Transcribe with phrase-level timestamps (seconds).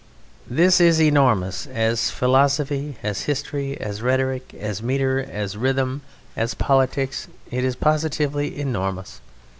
[0.49, 1.67] This is enormous.
[1.67, 6.01] As philosophy, as history, as rhetoric, as metre, as rhythm,
[6.35, 9.21] as politics, it is positively enormous.